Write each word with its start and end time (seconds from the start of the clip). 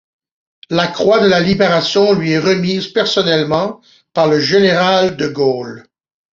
La 0.71 0.87
croix 0.87 1.19
de 1.21 1.27
la 1.27 1.39
Libération 1.39 2.13
lui 2.13 2.31
est 2.31 2.39
remise 2.39 2.87
personnellement 2.87 3.81
par 4.13 4.27
le 4.27 4.39
général 4.39 5.15
de 5.15 5.27
Gaulle. 5.27 5.85